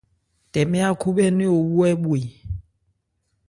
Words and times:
Tɛmɛ 0.51 0.77
ákhúbhɛ́nɛ́n 0.89 1.51
owú 1.57 1.77
hɛ 1.83 1.89
bhwe. 2.03 2.19